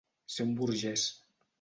[0.35, 1.07] Ser un burgès.